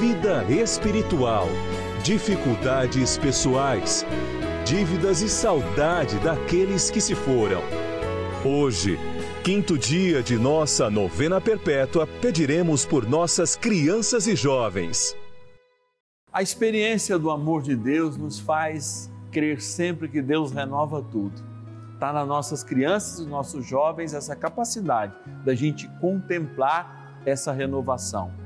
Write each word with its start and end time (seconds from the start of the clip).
vida 0.00 0.44
espiritual, 0.48 1.46
dificuldades 2.02 3.18
pessoais, 3.18 4.06
dívidas 4.64 5.20
e 5.20 5.28
saudade 5.28 6.18
daqueles 6.20 6.90
que 6.90 7.00
se 7.00 7.14
foram. 7.14 7.60
Hoje, 8.44 8.98
quinto 9.44 9.76
dia 9.76 10.22
de 10.22 10.36
nossa 10.38 10.88
novena 10.88 11.40
perpétua, 11.40 12.06
pediremos 12.06 12.86
por 12.86 13.06
nossas 13.06 13.54
crianças 13.54 14.26
e 14.26 14.34
jovens. 14.34 15.14
A 16.32 16.42
experiência 16.42 17.18
do 17.18 17.30
amor 17.30 17.62
de 17.62 17.76
Deus 17.76 18.16
nos 18.16 18.40
faz 18.40 19.10
crer 19.30 19.60
sempre 19.60 20.08
que 20.08 20.22
Deus 20.22 20.52
renova 20.52 21.02
tudo. 21.02 21.42
Está 21.94 22.12
nas 22.12 22.26
nossas 22.26 22.64
crianças 22.64 23.20
e 23.20 23.28
nossos 23.28 23.66
jovens 23.66 24.14
essa 24.14 24.34
capacidade 24.34 25.14
da 25.44 25.54
gente 25.54 25.88
contemplar 26.00 27.20
essa 27.24 27.52
renovação. 27.52 28.41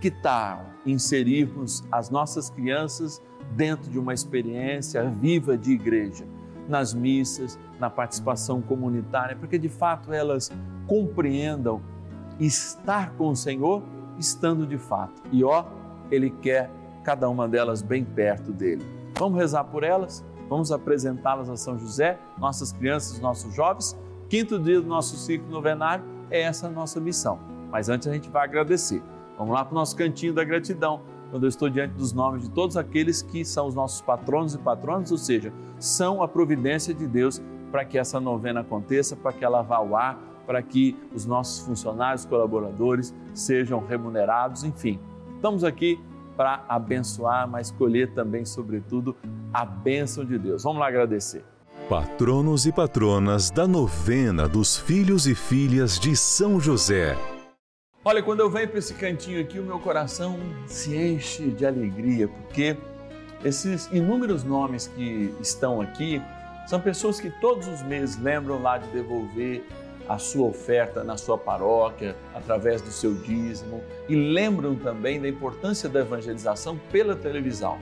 Que 0.00 0.10
tal 0.10 0.64
inserirmos 0.86 1.84
as 1.90 2.08
nossas 2.10 2.50
crianças 2.50 3.22
dentro 3.52 3.90
de 3.90 3.98
uma 3.98 4.14
experiência 4.14 5.08
viva 5.08 5.56
de 5.56 5.72
igreja, 5.72 6.24
nas 6.68 6.92
missas, 6.94 7.58
na 7.78 7.88
participação 7.88 8.60
comunitária, 8.60 9.36
porque 9.36 9.58
de 9.58 9.68
fato 9.68 10.12
elas 10.12 10.52
compreendam 10.86 11.80
estar 12.38 13.12
com 13.14 13.30
o 13.30 13.36
Senhor 13.36 13.82
estando 14.18 14.66
de 14.66 14.78
fato. 14.78 15.22
E 15.32 15.42
ó, 15.42 15.64
Ele 16.10 16.30
quer 16.30 16.70
cada 17.02 17.28
uma 17.28 17.48
delas 17.48 17.82
bem 17.82 18.04
perto 18.04 18.52
dele. 18.52 18.84
Vamos 19.18 19.38
rezar 19.38 19.64
por 19.64 19.82
elas? 19.82 20.24
Vamos 20.48 20.70
apresentá-las 20.72 21.50
a 21.50 21.56
São 21.56 21.78
José, 21.78 22.18
nossas 22.38 22.72
crianças, 22.72 23.18
nossos 23.20 23.54
jovens. 23.54 23.96
Quinto 24.28 24.58
dia 24.58 24.80
do 24.80 24.86
nosso 24.86 25.16
ciclo 25.16 25.50
novenário 25.50 26.04
é 26.30 26.42
essa 26.42 26.66
a 26.66 26.70
nossa 26.70 27.00
missão. 27.00 27.38
Mas 27.70 27.88
antes 27.88 28.08
a 28.08 28.12
gente 28.12 28.30
vai 28.30 28.44
agradecer. 28.44 29.02
Vamos 29.38 29.54
lá 29.54 29.64
para 29.64 29.72
o 29.72 29.74
nosso 29.76 29.94
cantinho 29.94 30.34
da 30.34 30.42
gratidão, 30.42 31.00
quando 31.30 31.44
eu 31.44 31.48
estou 31.48 31.70
diante 31.70 31.94
dos 31.94 32.12
nomes 32.12 32.42
de 32.42 32.50
todos 32.50 32.76
aqueles 32.76 33.22
que 33.22 33.44
são 33.44 33.68
os 33.68 33.74
nossos 33.74 34.00
patronos 34.00 34.54
e 34.54 34.58
patronas, 34.58 35.12
ou 35.12 35.18
seja, 35.18 35.52
são 35.78 36.22
a 36.22 36.28
providência 36.28 36.92
de 36.92 37.06
Deus 37.06 37.40
para 37.70 37.84
que 37.84 37.96
essa 37.96 38.18
novena 38.18 38.60
aconteça, 38.60 39.14
para 39.14 39.32
que 39.32 39.44
ela 39.44 39.62
vá 39.62 39.76
ao 39.76 39.94
ar, 39.94 40.18
para 40.46 40.60
que 40.62 40.96
os 41.14 41.24
nossos 41.24 41.64
funcionários, 41.64 42.24
colaboradores 42.24 43.14
sejam 43.34 43.84
remunerados, 43.86 44.64
enfim. 44.64 44.98
Estamos 45.36 45.62
aqui 45.62 46.00
para 46.36 46.64
abençoar, 46.68 47.48
mas 47.48 47.68
escolher 47.68 48.12
também, 48.14 48.44
sobretudo, 48.44 49.14
a 49.52 49.64
bênção 49.64 50.24
de 50.24 50.38
Deus. 50.38 50.64
Vamos 50.64 50.80
lá 50.80 50.88
agradecer. 50.88 51.44
Patronos 51.88 52.66
e 52.66 52.72
patronas 52.72 53.50
da 53.50 53.66
novena 53.66 54.48
dos 54.48 54.76
filhos 54.76 55.26
e 55.26 55.34
filhas 55.34 55.98
de 55.98 56.16
São 56.16 56.58
José. 56.58 57.16
Olha, 58.08 58.22
quando 58.22 58.40
eu 58.40 58.48
venho 58.48 58.66
para 58.66 58.78
esse 58.78 58.94
cantinho 58.94 59.38
aqui, 59.38 59.58
o 59.58 59.62
meu 59.62 59.78
coração 59.78 60.40
se 60.66 60.96
enche 60.96 61.50
de 61.50 61.66
alegria, 61.66 62.26
porque 62.26 62.74
esses 63.44 63.86
inúmeros 63.92 64.42
nomes 64.42 64.86
que 64.86 65.34
estão 65.42 65.78
aqui 65.82 66.22
são 66.66 66.80
pessoas 66.80 67.20
que 67.20 67.28
todos 67.28 67.68
os 67.68 67.82
meses 67.82 68.18
lembram 68.18 68.62
lá 68.62 68.78
de 68.78 68.88
devolver 68.92 69.62
a 70.08 70.16
sua 70.16 70.48
oferta 70.48 71.04
na 71.04 71.18
sua 71.18 71.36
paróquia, 71.36 72.16
através 72.34 72.80
do 72.80 72.90
seu 72.90 73.14
dízimo, 73.14 73.84
e 74.08 74.14
lembram 74.14 74.74
também 74.74 75.20
da 75.20 75.28
importância 75.28 75.86
da 75.86 76.00
evangelização 76.00 76.80
pela 76.90 77.14
televisão. 77.14 77.78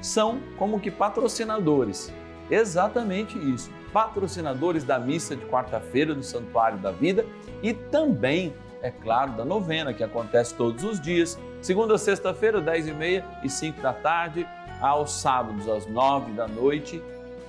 São 0.00 0.38
como 0.56 0.78
que 0.78 0.92
patrocinadores, 0.92 2.12
exatamente 2.48 3.36
isso, 3.36 3.68
patrocinadores 3.92 4.84
da 4.84 4.96
missa 4.96 5.34
de 5.34 5.44
quarta-feira 5.46 6.14
do 6.14 6.22
Santuário 6.22 6.78
da 6.78 6.92
Vida 6.92 7.26
e 7.64 7.74
também 7.74 8.54
é 8.82 8.90
claro, 8.90 9.32
da 9.32 9.44
novena, 9.44 9.92
que 9.92 10.04
acontece 10.04 10.54
todos 10.54 10.84
os 10.84 11.00
dias, 11.00 11.38
segunda 11.60 11.98
sexta-feira, 11.98 12.60
10 12.60 12.88
e 12.88 12.92
meia 12.92 13.24
e 13.42 13.50
5 13.50 13.80
da 13.80 13.92
tarde, 13.92 14.46
aos 14.80 15.12
sábados, 15.12 15.68
às 15.68 15.86
9 15.86 16.32
da 16.32 16.46
noite, 16.46 17.02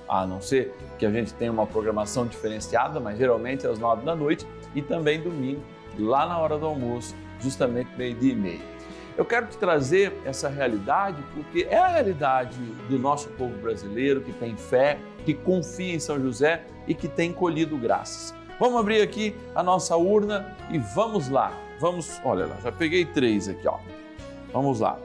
a 0.08 0.26
não 0.26 0.40
ser 0.40 0.74
que 0.98 1.04
a 1.04 1.10
gente 1.10 1.34
tenha 1.34 1.52
uma 1.52 1.66
programação 1.66 2.26
diferenciada, 2.26 2.98
mas 2.98 3.18
geralmente 3.18 3.66
às 3.66 3.78
9 3.78 4.04
da 4.04 4.16
noite, 4.16 4.46
e 4.74 4.80
também 4.80 5.20
domingo, 5.20 5.62
lá 5.98 6.26
na 6.26 6.38
hora 6.38 6.56
do 6.56 6.66
almoço, 6.66 7.14
justamente 7.40 7.90
meio-dia 7.96 8.32
e 8.32 8.36
meia. 8.36 8.78
Eu 9.16 9.24
quero 9.24 9.46
te 9.46 9.56
trazer 9.56 10.12
essa 10.24 10.48
realidade 10.48 11.20
porque 11.34 11.66
é 11.68 11.76
a 11.76 11.88
realidade 11.88 12.56
do 12.88 12.98
nosso 12.98 13.28
povo 13.30 13.56
brasileiro 13.58 14.20
que 14.20 14.32
tem 14.32 14.56
fé, 14.56 14.96
que 15.24 15.34
confia 15.34 15.94
em 15.94 15.98
São 15.98 16.20
José 16.20 16.64
e 16.86 16.94
que 16.94 17.08
tem 17.08 17.32
colhido 17.32 17.76
graças. 17.76 18.32
Vamos 18.58 18.80
abrir 18.80 19.00
aqui 19.00 19.36
a 19.54 19.62
nossa 19.62 19.96
urna 19.96 20.56
e 20.70 20.78
vamos 20.78 21.28
lá. 21.28 21.52
Vamos, 21.78 22.20
olha 22.24 22.46
lá, 22.46 22.56
já 22.62 22.72
peguei 22.72 23.04
três 23.04 23.48
aqui, 23.48 23.68
ó. 23.68 23.78
Vamos 24.52 24.80
lá. 24.80 24.98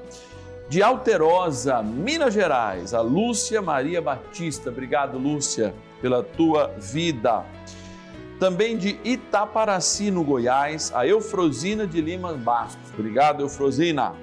De 0.70 0.82
Alterosa, 0.82 1.84
Minas 1.84 2.34
Gerais, 2.34 2.94
a 2.96 3.02
Lúcia 3.02 3.62
Maria 3.62 4.02
Batista. 4.02 4.70
Obrigado, 4.70 5.20
Lúcia, 5.20 5.74
pela 6.02 6.24
tua 6.24 6.68
vida. 6.80 7.46
Também 8.40 8.76
de 8.76 9.00
Itaparaci, 9.04 10.10
no 10.10 10.24
Goiás, 10.24 10.92
a 10.96 11.06
Eufrosina 11.06 11.86
de 11.86 12.02
Lima 12.02 12.34
Bastos. 12.34 12.92
Obrigado, 12.98 13.42
Eufrosina. 13.42 14.14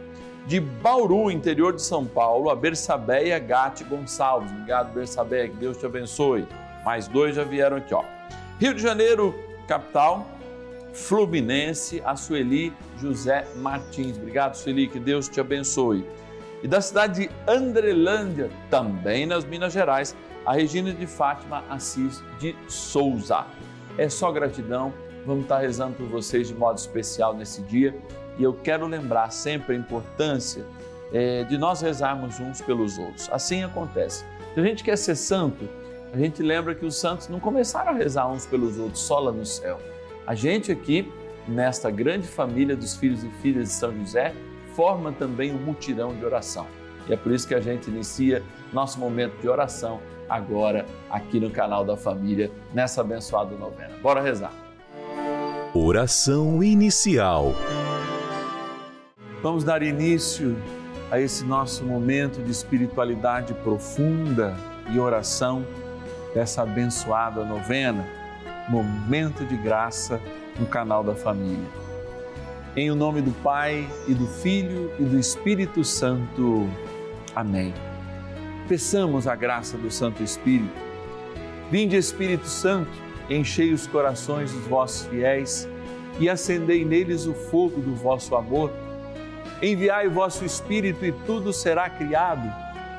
De 0.47 0.59
Bauru, 0.59 1.31
interior 1.31 1.73
de 1.73 1.83
São 1.83 2.05
Paulo, 2.05 2.51
a 2.51 2.57
Bersabeia 2.57 3.39
Gatti 3.39 3.85
Gonçalves. 3.85 4.51
Obrigado, 4.51 4.93
Bersabeia, 4.93 5.49
que 5.49 5.57
Deus 5.57 5.77
te 5.77 5.87
abençoe. 5.87 6.49
Mais 6.85 7.07
dois 7.07 7.37
já 7.37 7.45
vieram 7.45 7.77
aqui, 7.77 7.95
ó. 7.95 8.03
Rio 8.61 8.75
de 8.75 8.83
Janeiro, 8.83 9.35
capital, 9.67 10.27
Fluminense, 10.93 12.03
a 12.05 12.15
Sueli 12.15 12.75
José 13.01 13.47
Martins. 13.57 14.19
Obrigado, 14.19 14.55
Sueli, 14.55 14.87
que 14.87 15.01
Deus 15.01 15.31
te 15.31 15.41
abençoe. 15.41 16.05
E 16.63 16.69
da 16.69 16.83
cidade 16.83 17.23
de 17.23 17.31
Andrelândia, 17.49 18.51
também 18.69 19.25
nas 19.25 19.47
Minas 19.47 19.73
Gerais, 19.73 20.15
a 20.45 20.53
Regina 20.53 20.93
de 20.93 21.07
Fátima 21.07 21.65
Assis 21.71 22.23
de 22.39 22.55
Souza. 22.69 23.47
É 23.97 24.11
só 24.11 24.31
gratidão, 24.31 24.93
vamos 25.25 25.45
estar 25.45 25.61
rezando 25.61 25.95
por 25.95 26.09
vocês 26.09 26.49
de 26.49 26.55
modo 26.55 26.77
especial 26.77 27.33
nesse 27.33 27.63
dia 27.63 27.99
e 28.39 28.43
eu 28.43 28.53
quero 28.53 28.87
lembrar 28.87 29.31
sempre 29.31 29.75
a 29.75 29.79
importância 29.79 30.67
é, 31.15 31.45
de 31.45 31.57
nós 31.57 31.81
rezarmos 31.81 32.39
uns 32.39 32.61
pelos 32.61 32.99
outros. 32.99 33.27
Assim 33.33 33.65
acontece. 33.65 34.23
Se 34.53 34.61
a 34.61 34.63
gente 34.63 34.85
quer 34.85 34.99
ser 34.99 35.17
santo, 35.17 35.67
a 36.13 36.19
gente 36.19 36.43
lembra 36.43 36.75
que 36.75 36.85
os 36.85 36.97
santos 36.97 37.29
não 37.29 37.39
começaram 37.39 37.93
a 37.93 37.95
rezar 37.95 38.29
uns 38.29 38.45
pelos 38.45 38.79
outros 38.79 39.01
só 39.01 39.21
lá 39.21 39.31
no 39.31 39.47
céu. 39.47 39.79
A 40.27 40.35
gente 40.35 40.73
aqui, 40.73 41.11
nesta 41.47 41.91
grande 41.91 42.27
família 42.27 42.77
dos 42.77 42.97
filhos 42.97 43.23
e 43.23 43.31
filhas 43.41 43.69
de 43.69 43.75
São 43.75 43.97
José, 43.97 44.35
forma 44.75 45.13
também 45.13 45.55
um 45.55 45.59
mutirão 45.59 46.15
de 46.15 46.25
oração. 46.25 46.67
E 47.09 47.13
é 47.13 47.17
por 47.17 47.33
isso 47.33 47.47
que 47.47 47.55
a 47.55 47.61
gente 47.61 47.89
inicia 47.89 48.43
nosso 48.73 48.99
momento 48.99 49.41
de 49.41 49.49
oração 49.49 50.01
agora 50.29 50.85
aqui 51.09 51.39
no 51.39 51.51
canal 51.51 51.85
da 51.85 51.97
família, 51.97 52.51
nessa 52.73 53.01
abençoada 53.03 53.57
novena. 53.57 53.97
Bora 54.03 54.21
rezar. 54.21 54.53
Oração 55.73 56.63
inicial. 56.63 57.55
Vamos 59.43 59.63
dar 59.63 59.83
início 59.83 60.57
a 61.11 61.21
esse 61.21 61.45
nosso 61.45 61.85
momento 61.85 62.43
de 62.43 62.51
espiritualidade 62.51 63.55
profunda 63.55 64.57
e 64.93 64.99
oração 64.99 65.65
dessa 66.35 66.63
abençoada 66.63 67.45
novena, 67.45 68.07
momento 68.69 69.45
de 69.45 69.57
graça 69.57 70.21
no 70.59 70.67
canal 70.67 71.03
da 71.03 71.15
família. 71.15 71.69
Em 72.77 72.91
o 72.91 72.95
nome 72.95 73.21
do 73.21 73.33
Pai 73.43 73.89
e 74.07 74.15
do 74.15 74.27
Filho 74.27 74.93
e 74.99 75.03
do 75.03 75.19
Espírito 75.19 75.83
Santo. 75.83 76.69
Amém. 77.35 77.75
Peçamos 78.69 79.27
a 79.27 79.35
graça 79.35 79.77
do 79.77 79.91
Santo 79.91 80.23
Espírito. 80.23 80.73
Vinde, 81.71 81.97
Espírito 81.97 82.47
Santo, 82.47 82.91
enchei 83.29 83.73
os 83.73 83.87
corações 83.87 84.53
dos 84.53 84.65
vossos 84.67 85.07
fiéis 85.09 85.69
e 86.21 86.29
acendei 86.29 86.85
neles 86.85 87.27
o 87.27 87.35
fogo 87.35 87.81
do 87.81 87.95
vosso 87.95 88.37
amor. 88.37 88.71
Enviai 89.61 90.07
o 90.07 90.13
vosso 90.13 90.45
Espírito 90.45 91.05
e 91.05 91.13
tudo 91.27 91.53
será 91.53 91.91
criado 91.91 92.49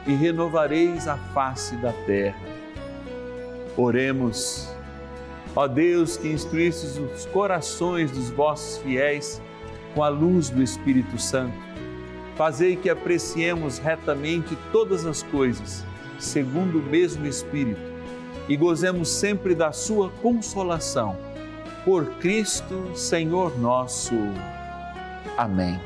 e 0.05 0.13
renovareis 0.13 1.07
a 1.07 1.15
face 1.15 1.75
da 1.77 1.93
terra. 2.05 2.50
Oremos. 3.77 4.69
Ó 5.55 5.67
Deus, 5.67 6.17
que 6.17 6.29
instruístes 6.29 6.97
os 6.97 7.25
corações 7.27 8.11
dos 8.11 8.29
vossos 8.29 8.77
fiéis 8.79 9.41
com 9.93 10.03
a 10.03 10.09
luz 10.09 10.49
do 10.49 10.61
Espírito 10.63 11.19
Santo, 11.19 11.57
fazei 12.35 12.75
que 12.75 12.89
apreciemos 12.89 13.77
retamente 13.77 14.57
todas 14.71 15.05
as 15.05 15.21
coisas, 15.23 15.85
segundo 16.17 16.79
o 16.79 16.83
mesmo 16.83 17.25
Espírito, 17.25 17.81
e 18.47 18.55
gozemos 18.55 19.09
sempre 19.09 19.53
da 19.53 19.71
sua 19.71 20.09
consolação. 20.21 21.17
Por 21.83 22.05
Cristo, 22.19 22.91
Senhor 22.95 23.59
nosso. 23.59 24.15
Amém. 25.37 25.79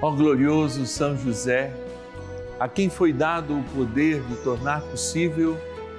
Ó 0.00 0.10
glorioso 0.10 0.84
São 0.84 1.16
José, 1.16 1.72
a 2.58 2.68
quem 2.68 2.90
foi 2.90 3.12
dado 3.12 3.58
o 3.58 3.62
poder 3.74 4.20
de 4.22 4.36
tornar 4.36 4.82
possível 4.82 5.56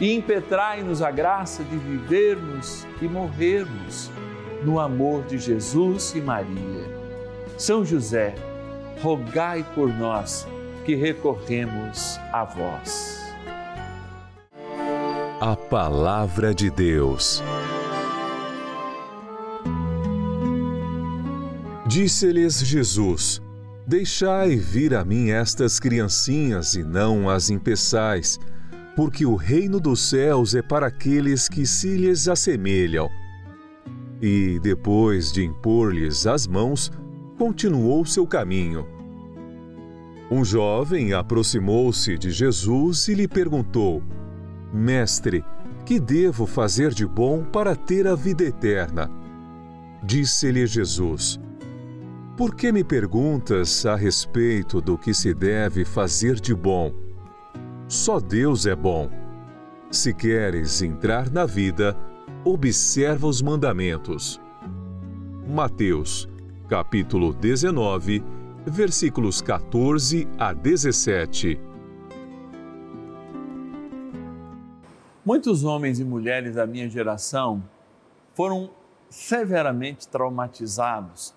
e 0.00 0.14
impetrai-nos 0.14 1.02
a 1.02 1.10
graça 1.10 1.62
de 1.62 1.76
vivermos 1.76 2.86
e 3.00 3.06
morrermos 3.06 4.10
no 4.62 4.80
amor 4.80 5.24
de 5.24 5.38
Jesus 5.38 6.14
e 6.14 6.20
Maria. 6.20 6.84
São 7.56 7.84
José, 7.84 8.34
rogai 9.00 9.64
por 9.74 9.88
nós 9.88 10.46
que 10.84 10.94
recorremos 10.94 12.18
a 12.32 12.44
vós. 12.44 13.22
A 15.40 15.54
Palavra 15.54 16.54
de 16.54 16.70
Deus. 16.70 17.42
Disse-lhes 21.86 22.58
Jesus: 22.60 23.40
Deixai 23.86 24.56
vir 24.56 24.94
a 24.94 25.04
mim 25.04 25.30
estas 25.30 25.78
criancinhas 25.78 26.74
e 26.74 26.82
não 26.82 27.28
as 27.28 27.50
impeçais, 27.50 28.40
porque 28.96 29.26
o 29.26 29.34
reino 29.34 29.80
dos 29.80 30.00
céus 30.08 30.54
é 30.54 30.62
para 30.62 30.86
aqueles 30.86 31.48
que 31.48 31.66
se 31.66 31.96
lhes 31.96 32.28
assemelham. 32.28 33.08
E, 34.20 34.58
depois 34.60 35.32
de 35.32 35.44
impor-lhes 35.44 36.26
as 36.26 36.46
mãos, 36.46 36.90
continuou 37.36 38.04
seu 38.04 38.26
caminho. 38.26 38.86
Um 40.30 40.44
jovem 40.44 41.12
aproximou-se 41.12 42.16
de 42.16 42.30
Jesus 42.30 43.08
e 43.08 43.14
lhe 43.14 43.28
perguntou: 43.28 44.02
Mestre, 44.72 45.44
que 45.84 46.00
devo 46.00 46.46
fazer 46.46 46.94
de 46.94 47.06
bom 47.06 47.44
para 47.44 47.76
ter 47.76 48.06
a 48.06 48.14
vida 48.14 48.44
eterna? 48.44 49.10
Disse-lhe 50.02 50.66
Jesus: 50.66 51.38
por 52.36 52.56
que 52.56 52.72
me 52.72 52.82
perguntas 52.82 53.86
a 53.86 53.94
respeito 53.94 54.80
do 54.80 54.98
que 54.98 55.14
se 55.14 55.32
deve 55.32 55.84
fazer 55.84 56.34
de 56.40 56.52
bom? 56.52 56.92
Só 57.88 58.18
Deus 58.18 58.64
é 58.64 58.74
bom. 58.74 59.10
Se 59.90 60.14
queres 60.14 60.80
entrar 60.80 61.30
na 61.30 61.44
vida, 61.44 61.94
observa 62.42 63.26
os 63.26 63.42
mandamentos. 63.42 64.40
Mateus, 65.46 66.26
capítulo 66.66 67.34
19, 67.34 68.24
versículos 68.66 69.42
14 69.42 70.26
a 70.38 70.54
17. 70.54 71.60
Muitos 75.24 75.62
homens 75.62 76.00
e 76.00 76.04
mulheres 76.04 76.54
da 76.54 76.66
minha 76.66 76.88
geração 76.88 77.62
foram 78.34 78.70
severamente 79.10 80.08
traumatizados 80.08 81.34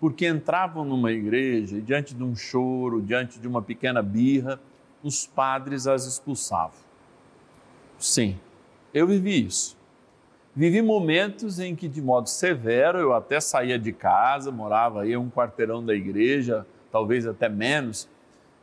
porque 0.00 0.26
entravam 0.26 0.84
numa 0.84 1.12
igreja 1.12 1.76
e, 1.76 1.82
diante 1.82 2.14
de 2.14 2.24
um 2.24 2.34
choro, 2.34 3.02
diante 3.02 3.38
de 3.38 3.46
uma 3.46 3.60
pequena 3.60 4.00
birra, 4.00 4.58
os 5.02 5.26
padres 5.26 5.86
as 5.86 6.06
expulsavam. 6.06 6.78
Sim, 7.98 8.38
eu 8.92 9.06
vivi 9.06 9.46
isso. 9.46 9.76
Vivi 10.54 10.82
momentos 10.82 11.58
em 11.58 11.76
que, 11.76 11.88
de 11.88 12.02
modo 12.02 12.28
severo, 12.28 12.98
eu 12.98 13.12
até 13.12 13.40
saía 13.40 13.78
de 13.78 13.92
casa, 13.92 14.50
morava 14.50 15.02
aí 15.02 15.16
um 15.16 15.30
quarteirão 15.30 15.84
da 15.84 15.94
igreja, 15.94 16.66
talvez 16.90 17.26
até 17.26 17.48
menos, 17.48 18.08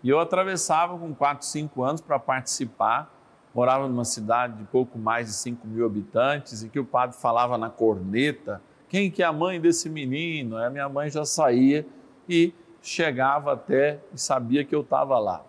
e 0.03 0.09
eu 0.09 0.19
atravessava 0.19 0.97
com 0.97 1.13
4, 1.13 1.45
5 1.45 1.83
anos 1.83 2.01
para 2.01 2.19
participar. 2.19 3.13
Morava 3.53 3.87
numa 3.87 4.05
cidade 4.05 4.57
de 4.57 4.63
pouco 4.65 4.99
mais 4.99 5.27
de 5.27 5.33
5 5.33 5.65
mil 5.65 5.85
habitantes 5.85 6.61
e 6.61 6.69
que 6.69 6.79
o 6.79 6.85
padre 6.85 7.17
falava 7.17 7.57
na 7.57 7.69
corneta 7.69 8.61
quem 8.89 9.11
que 9.11 9.21
é 9.21 9.25
a 9.25 9.33
mãe 9.33 9.59
desse 9.59 9.89
menino? 9.89 10.57
A 10.57 10.69
minha 10.69 10.87
mãe 10.87 11.09
já 11.09 11.25
saía 11.25 11.85
e 12.27 12.53
chegava 12.81 13.53
até 13.53 13.99
e 14.13 14.19
sabia 14.19 14.63
que 14.63 14.73
eu 14.73 14.81
estava 14.81 15.19
lá. 15.19 15.43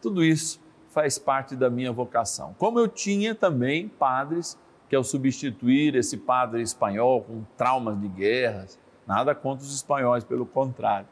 Tudo 0.00 0.24
isso 0.24 0.60
faz 0.90 1.18
parte 1.18 1.54
da 1.54 1.68
minha 1.68 1.92
vocação. 1.92 2.54
Como 2.58 2.78
eu 2.78 2.88
tinha 2.88 3.34
também 3.34 3.88
padres 3.88 4.58
que 4.88 4.96
ao 4.96 5.04
substituir 5.04 5.94
esse 5.94 6.16
padre 6.16 6.62
espanhol 6.62 7.22
com 7.22 7.44
traumas 7.56 8.00
de 8.00 8.08
guerras, 8.08 8.78
nada 9.06 9.34
contra 9.34 9.64
os 9.64 9.74
espanhóis, 9.74 10.24
pelo 10.24 10.46
contrário, 10.46 11.06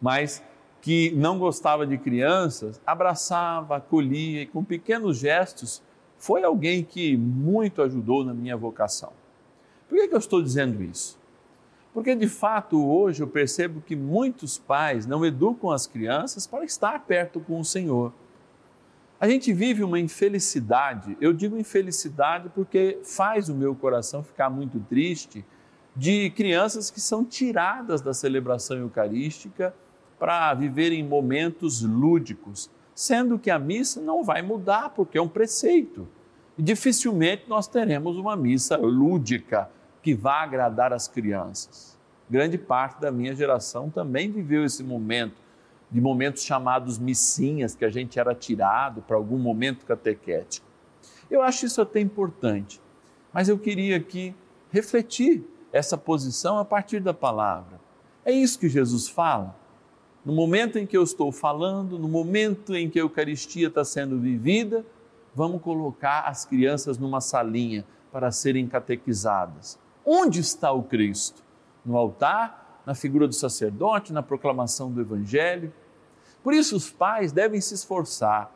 mas 0.00 0.42
que 0.80 1.10
não 1.16 1.38
gostava 1.38 1.86
de 1.86 1.98
crianças, 1.98 2.80
abraçava, 2.86 3.76
acolhia 3.76 4.42
e 4.42 4.46
com 4.46 4.62
pequenos 4.62 5.18
gestos 5.18 5.82
foi 6.18 6.44
alguém 6.44 6.84
que 6.84 7.16
muito 7.16 7.82
ajudou 7.82 8.24
na 8.24 8.32
minha 8.32 8.56
vocação. 8.56 9.12
Por 9.88 9.96
que, 9.96 10.08
que 10.08 10.14
eu 10.14 10.18
estou 10.18 10.42
dizendo 10.42 10.82
isso? 10.82 11.18
Porque 11.96 12.14
de 12.14 12.28
fato 12.28 12.86
hoje 12.86 13.22
eu 13.22 13.26
percebo 13.26 13.80
que 13.80 13.96
muitos 13.96 14.58
pais 14.58 15.06
não 15.06 15.24
educam 15.24 15.70
as 15.70 15.86
crianças 15.86 16.46
para 16.46 16.62
estar 16.62 17.06
perto 17.06 17.40
com 17.40 17.58
o 17.58 17.64
Senhor. 17.64 18.12
A 19.18 19.26
gente 19.26 19.50
vive 19.50 19.82
uma 19.82 19.98
infelicidade, 19.98 21.16
eu 21.22 21.32
digo 21.32 21.56
infelicidade 21.56 22.50
porque 22.54 22.98
faz 23.02 23.48
o 23.48 23.54
meu 23.54 23.74
coração 23.74 24.22
ficar 24.22 24.50
muito 24.50 24.78
triste 24.78 25.42
de 25.96 26.28
crianças 26.36 26.90
que 26.90 27.00
são 27.00 27.24
tiradas 27.24 28.02
da 28.02 28.12
celebração 28.12 28.76
eucarística 28.76 29.74
para 30.18 30.52
viverem 30.52 31.02
momentos 31.02 31.80
lúdicos, 31.80 32.70
sendo 32.94 33.38
que 33.38 33.50
a 33.50 33.58
missa 33.58 34.02
não 34.02 34.22
vai 34.22 34.42
mudar 34.42 34.90
porque 34.90 35.16
é 35.16 35.22
um 35.22 35.28
preceito. 35.28 36.06
E 36.58 36.62
dificilmente 36.62 37.44
nós 37.48 37.66
teremos 37.66 38.18
uma 38.18 38.36
missa 38.36 38.76
lúdica 38.76 39.70
que 40.06 40.14
vá 40.14 40.44
agradar 40.44 40.92
as 40.92 41.08
crianças. 41.08 41.98
Grande 42.30 42.56
parte 42.56 43.00
da 43.00 43.10
minha 43.10 43.34
geração 43.34 43.90
também 43.90 44.30
viveu 44.30 44.64
esse 44.64 44.84
momento 44.84 45.34
de 45.90 46.00
momentos 46.00 46.44
chamados 46.44 46.96
missinhas, 46.96 47.74
que 47.74 47.84
a 47.84 47.90
gente 47.90 48.16
era 48.16 48.32
tirado 48.32 49.02
para 49.02 49.16
algum 49.16 49.36
momento 49.36 49.84
catequético. 49.84 50.64
Eu 51.28 51.42
acho 51.42 51.66
isso 51.66 51.82
até 51.82 51.98
importante, 51.98 52.80
mas 53.32 53.48
eu 53.48 53.58
queria 53.58 53.96
aqui 53.96 54.32
refletir 54.70 55.44
essa 55.72 55.98
posição 55.98 56.56
a 56.56 56.64
partir 56.64 57.00
da 57.00 57.12
palavra. 57.12 57.80
É 58.24 58.30
isso 58.30 58.60
que 58.60 58.68
Jesus 58.68 59.08
fala. 59.08 59.56
No 60.24 60.32
momento 60.32 60.78
em 60.78 60.86
que 60.86 60.96
eu 60.96 61.02
estou 61.02 61.32
falando, 61.32 61.98
no 61.98 62.06
momento 62.06 62.76
em 62.76 62.88
que 62.88 63.00
a 63.00 63.02
Eucaristia 63.02 63.66
está 63.66 63.84
sendo 63.84 64.20
vivida, 64.20 64.86
vamos 65.34 65.60
colocar 65.60 66.20
as 66.28 66.44
crianças 66.44 66.96
numa 66.96 67.20
salinha 67.20 67.84
para 68.12 68.30
serem 68.30 68.68
catequizadas. 68.68 69.84
Onde 70.06 70.38
está 70.38 70.70
o 70.70 70.84
Cristo? 70.84 71.42
No 71.84 71.96
altar, 71.96 72.80
na 72.86 72.94
figura 72.94 73.26
do 73.26 73.34
sacerdote, 73.34 74.12
na 74.12 74.22
proclamação 74.22 74.92
do 74.92 75.00
Evangelho. 75.00 75.72
Por 76.44 76.54
isso, 76.54 76.76
os 76.76 76.88
pais 76.88 77.32
devem 77.32 77.60
se 77.60 77.74
esforçar 77.74 78.52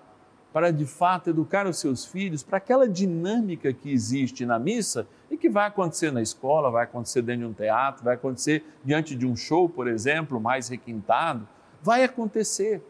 para 0.53 0.71
de 0.71 0.85
fato 0.85 1.31
educar 1.31 1.67
os 1.67 1.79
seus 1.79 2.05
filhos 2.05 2.43
para 2.43 2.59
aquela 2.59 2.89
dinâmica 2.89 3.73
que 3.73 3.91
existe 3.91 4.47
na 4.47 4.59
missa 4.59 5.07
e 5.31 5.37
que 5.37 5.49
vai 5.49 5.67
acontecer 5.67 6.13
na 6.13 6.23
escola, 6.23 6.71
vai 6.71 6.85
acontecer 6.85 7.23
dentro 7.23 7.43
de 7.43 7.47
um 7.47 7.53
teatro, 7.53 8.05
vai 8.05 8.15
acontecer 8.15 8.65
diante 8.85 9.15
de 9.15 9.27
um 9.27 9.37
show, 9.37 9.69
por 9.69 9.87
exemplo, 9.89 10.41
mais 10.41 10.69
requintado, 10.69 11.47
vai 11.83 12.05
acontecer. 12.05 12.83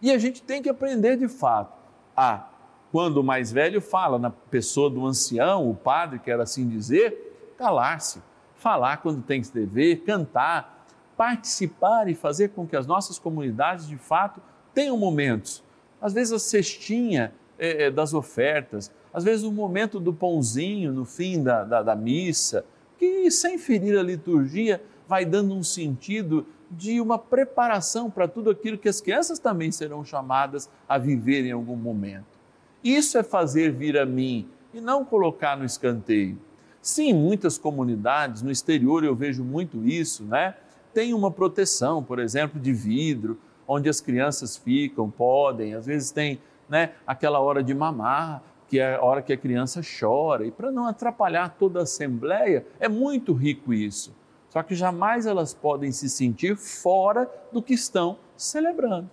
E 0.00 0.10
a 0.10 0.18
gente 0.18 0.42
tem 0.42 0.62
que 0.62 0.68
aprender 0.68 1.16
de 1.16 1.28
fato 1.28 1.76
a, 2.16 2.48
quando 2.92 3.18
o 3.18 3.24
mais 3.24 3.50
velho 3.50 3.80
fala 3.80 4.18
na 4.18 4.30
pessoa 4.30 4.88
do 4.88 5.04
ancião, 5.04 5.68
o 5.68 5.74
padre, 5.74 6.18
quer 6.18 6.40
assim 6.40 6.68
dizer, 6.68 7.29
calar-se, 7.60 8.22
falar 8.56 8.96
quando 8.96 9.22
tem 9.22 9.40
que 9.40 9.48
se 9.48 9.52
dever, 9.52 10.02
cantar, 10.04 10.86
participar 11.16 12.08
e 12.08 12.14
fazer 12.14 12.48
com 12.48 12.66
que 12.66 12.74
as 12.74 12.86
nossas 12.86 13.18
comunidades 13.18 13.86
de 13.86 13.98
fato 13.98 14.40
tenham 14.72 14.96
momentos 14.96 15.62
às 16.00 16.12
vezes 16.12 16.32
a 16.32 16.38
cestinha 16.38 17.32
é, 17.58 17.84
é, 17.84 17.90
das 17.90 18.14
ofertas, 18.14 18.90
às 19.12 19.22
vezes 19.22 19.44
o 19.44 19.52
momento 19.52 20.00
do 20.00 20.12
pãozinho 20.12 20.92
no 20.92 21.04
fim 21.04 21.42
da, 21.42 21.64
da, 21.64 21.82
da 21.82 21.94
missa, 21.94 22.64
que 22.98 23.30
sem 23.30 23.58
ferir 23.58 23.98
a 23.98 24.02
liturgia 24.02 24.82
vai 25.06 25.24
dando 25.24 25.54
um 25.54 25.62
sentido 25.62 26.46
de 26.70 27.00
uma 27.00 27.18
preparação 27.18 28.10
para 28.10 28.28
tudo 28.28 28.48
aquilo 28.48 28.78
que 28.78 28.88
as 28.88 29.00
crianças 29.00 29.38
também 29.38 29.70
serão 29.72 30.04
chamadas 30.04 30.70
a 30.88 30.96
viver 30.96 31.44
em 31.44 31.52
algum 31.52 31.76
momento. 31.76 32.38
Isso 32.82 33.18
é 33.18 33.22
fazer 33.22 33.72
vir 33.72 33.98
a 33.98 34.06
mim 34.06 34.48
e 34.72 34.80
não 34.80 35.04
colocar 35.04 35.56
no 35.56 35.64
escanteio. 35.64 36.38
Sim, 36.82 37.12
muitas 37.12 37.58
comunidades, 37.58 38.42
no 38.42 38.50
exterior 38.50 39.04
eu 39.04 39.14
vejo 39.14 39.44
muito 39.44 39.84
isso, 39.84 40.24
né? 40.24 40.54
Tem 40.94 41.12
uma 41.12 41.30
proteção, 41.30 42.02
por 42.02 42.18
exemplo, 42.18 42.58
de 42.58 42.72
vidro, 42.72 43.38
onde 43.68 43.88
as 43.88 44.00
crianças 44.00 44.56
ficam, 44.56 45.10
podem, 45.10 45.74
às 45.74 45.86
vezes 45.86 46.10
tem 46.10 46.40
né, 46.68 46.92
aquela 47.06 47.38
hora 47.38 47.62
de 47.62 47.74
mamar, 47.74 48.42
que 48.66 48.80
é 48.80 48.94
a 48.94 49.02
hora 49.02 49.20
que 49.20 49.32
a 49.32 49.36
criança 49.36 49.80
chora, 49.82 50.46
e 50.46 50.50
para 50.50 50.72
não 50.72 50.86
atrapalhar 50.86 51.56
toda 51.58 51.80
a 51.80 51.82
assembleia, 51.82 52.66
é 52.78 52.88
muito 52.88 53.32
rico 53.32 53.74
isso. 53.74 54.14
Só 54.48 54.62
que 54.62 54.74
jamais 54.74 55.26
elas 55.26 55.52
podem 55.52 55.92
se 55.92 56.08
sentir 56.08 56.56
fora 56.56 57.30
do 57.52 57.62
que 57.62 57.74
estão 57.74 58.16
celebrando. 58.36 59.10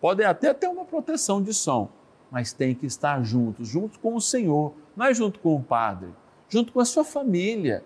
Podem 0.00 0.24
até 0.24 0.54
ter 0.54 0.68
uma 0.68 0.84
proteção 0.84 1.42
de 1.42 1.52
som, 1.52 1.90
mas 2.30 2.52
tem 2.52 2.74
que 2.74 2.86
estar 2.86 3.22
juntos, 3.22 3.68
junto 3.68 3.98
com 3.98 4.14
o 4.14 4.20
Senhor, 4.20 4.72
não 4.96 5.06
é 5.06 5.12
junto 5.12 5.40
com 5.40 5.56
o 5.56 5.62
Padre, 5.62 6.08
junto 6.48 6.72
com 6.72 6.80
a 6.80 6.84
sua 6.84 7.04
família, 7.04 7.84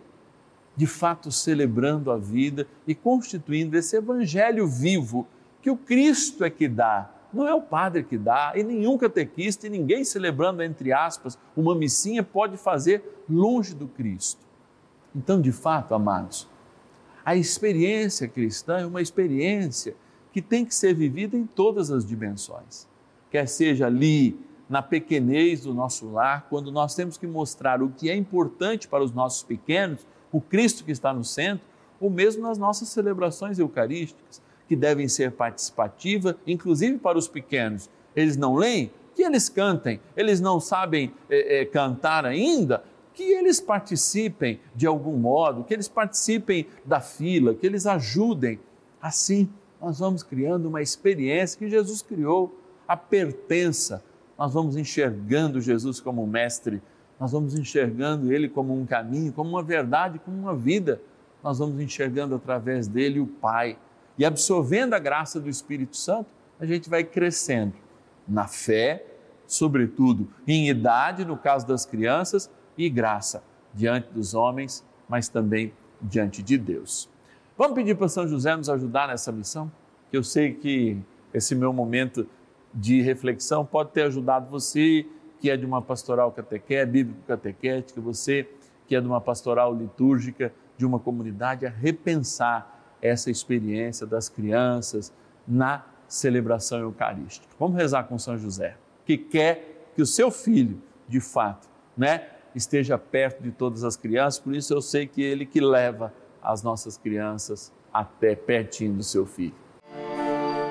de 0.76 0.86
fato 0.86 1.30
celebrando 1.30 2.10
a 2.10 2.16
vida 2.16 2.66
e 2.86 2.94
constituindo 2.94 3.76
esse 3.76 3.96
evangelho 3.96 4.66
vivo 4.66 5.26
que 5.60 5.70
o 5.70 5.76
Cristo 5.76 6.44
é 6.44 6.50
que 6.50 6.66
dá, 6.68 7.10
não 7.32 7.46
é 7.46 7.54
o 7.54 7.62
padre 7.62 8.02
que 8.02 8.18
dá, 8.18 8.52
e 8.54 8.62
nenhum 8.62 8.98
catequista 8.98 9.66
e 9.66 9.70
ninguém 9.70 10.04
celebrando, 10.04 10.62
entre 10.62 10.92
aspas, 10.92 11.38
uma 11.56 11.74
missinha 11.74 12.22
pode 12.22 12.56
fazer 12.56 13.22
longe 13.28 13.74
do 13.74 13.86
Cristo. 13.88 14.40
Então, 15.14 15.40
de 15.40 15.52
fato, 15.52 15.94
amados, 15.94 16.48
a 17.24 17.36
experiência 17.36 18.26
cristã 18.26 18.78
é 18.80 18.86
uma 18.86 19.00
experiência 19.00 19.94
que 20.32 20.42
tem 20.42 20.64
que 20.64 20.74
ser 20.74 20.94
vivida 20.94 21.36
em 21.36 21.46
todas 21.46 21.90
as 21.90 22.04
dimensões, 22.04 22.88
quer 23.30 23.46
seja 23.46 23.86
ali 23.86 24.38
na 24.72 24.80
pequenez 24.80 25.64
do 25.64 25.74
nosso 25.74 26.10
lar, 26.10 26.46
quando 26.48 26.72
nós 26.72 26.94
temos 26.94 27.18
que 27.18 27.26
mostrar 27.26 27.82
o 27.82 27.90
que 27.90 28.08
é 28.08 28.16
importante 28.16 28.88
para 28.88 29.04
os 29.04 29.12
nossos 29.12 29.42
pequenos, 29.42 30.06
o 30.32 30.40
Cristo 30.40 30.82
que 30.82 30.90
está 30.90 31.12
no 31.12 31.22
centro, 31.22 31.66
ou 32.00 32.08
mesmo 32.08 32.42
nas 32.42 32.56
nossas 32.56 32.88
celebrações 32.88 33.58
eucarísticas 33.58 34.40
que 34.66 34.74
devem 34.74 35.08
ser 35.08 35.32
participativas, 35.32 36.36
inclusive 36.46 36.96
para 36.96 37.18
os 37.18 37.28
pequenos. 37.28 37.90
Eles 38.16 38.38
não 38.38 38.54
leem? 38.54 38.90
Que 39.14 39.22
eles 39.22 39.50
cantem. 39.50 40.00
Eles 40.16 40.40
não 40.40 40.58
sabem 40.58 41.12
é, 41.28 41.60
é, 41.60 41.64
cantar 41.66 42.24
ainda? 42.24 42.82
Que 43.12 43.24
eles 43.24 43.60
participem 43.60 44.58
de 44.74 44.86
algum 44.86 45.18
modo, 45.18 45.64
que 45.64 45.74
eles 45.74 45.86
participem 45.86 46.66
da 46.82 46.98
fila, 46.98 47.54
que 47.54 47.66
eles 47.66 47.84
ajudem. 47.84 48.58
Assim, 49.02 49.50
nós 49.78 49.98
vamos 49.98 50.22
criando 50.22 50.64
uma 50.64 50.80
experiência 50.80 51.58
que 51.58 51.68
Jesus 51.68 52.00
criou, 52.00 52.58
a 52.88 52.96
pertença. 52.96 54.02
Nós 54.42 54.52
vamos 54.52 54.76
enxergando 54.76 55.60
Jesus 55.60 56.00
como 56.00 56.26
mestre, 56.26 56.82
nós 57.20 57.30
vamos 57.30 57.54
enxergando 57.54 58.32
Ele 58.32 58.48
como 58.48 58.76
um 58.76 58.84
caminho, 58.84 59.32
como 59.32 59.50
uma 59.50 59.62
verdade, 59.62 60.18
como 60.18 60.36
uma 60.36 60.52
vida. 60.52 61.00
Nós 61.44 61.60
vamos 61.60 61.80
enxergando 61.80 62.34
através 62.34 62.88
dele 62.88 63.20
o 63.20 63.26
Pai 63.28 63.78
e 64.18 64.24
absorvendo 64.24 64.94
a 64.94 64.98
graça 64.98 65.38
do 65.38 65.48
Espírito 65.48 65.96
Santo, 65.96 66.26
a 66.58 66.66
gente 66.66 66.90
vai 66.90 67.04
crescendo 67.04 67.74
na 68.26 68.48
fé, 68.48 69.06
sobretudo 69.46 70.28
em 70.44 70.68
idade, 70.68 71.24
no 71.24 71.36
caso 71.36 71.64
das 71.64 71.86
crianças, 71.86 72.50
e 72.76 72.90
graça 72.90 73.44
diante 73.72 74.12
dos 74.12 74.34
homens, 74.34 74.84
mas 75.08 75.28
também 75.28 75.72
diante 76.00 76.42
de 76.42 76.58
Deus. 76.58 77.08
Vamos 77.56 77.76
pedir 77.76 77.96
para 77.96 78.08
São 78.08 78.26
José 78.26 78.56
nos 78.56 78.68
ajudar 78.68 79.06
nessa 79.06 79.30
missão? 79.30 79.70
Que 80.10 80.16
eu 80.16 80.24
sei 80.24 80.52
que 80.52 80.98
esse 81.32 81.54
meu 81.54 81.72
momento 81.72 82.26
de 82.74 83.00
reflexão 83.02 83.64
pode 83.64 83.90
ter 83.90 84.02
ajudado 84.02 84.50
você 84.50 85.06
que 85.38 85.50
é 85.50 85.56
de 85.56 85.66
uma 85.66 85.82
pastoral 85.82 86.32
catequética, 86.32 88.00
você 88.00 88.48
que 88.86 88.94
é 88.94 89.00
de 89.00 89.06
uma 89.06 89.20
pastoral 89.20 89.74
litúrgica, 89.74 90.52
de 90.76 90.86
uma 90.86 90.98
comunidade, 90.98 91.66
a 91.66 91.70
repensar 91.70 92.80
essa 93.00 93.30
experiência 93.30 94.06
das 94.06 94.28
crianças 94.28 95.12
na 95.46 95.84
celebração 96.06 96.78
eucarística. 96.78 97.48
Vamos 97.58 97.76
rezar 97.76 98.04
com 98.04 98.18
São 98.18 98.38
José, 98.38 98.76
que 99.04 99.18
quer 99.18 99.90
que 99.96 100.02
o 100.02 100.06
seu 100.06 100.30
filho, 100.30 100.80
de 101.08 101.20
fato, 101.20 101.68
né, 101.96 102.28
esteja 102.54 102.96
perto 102.96 103.42
de 103.42 103.50
todas 103.50 103.82
as 103.82 103.96
crianças, 103.96 104.38
por 104.38 104.54
isso 104.54 104.72
eu 104.72 104.80
sei 104.80 105.06
que 105.06 105.22
ele 105.22 105.44
que 105.44 105.60
leva 105.60 106.12
as 106.42 106.62
nossas 106.62 106.96
crianças 106.96 107.72
até 107.92 108.36
pertinho 108.36 108.94
do 108.94 109.02
seu 109.02 109.26
filho. 109.26 109.54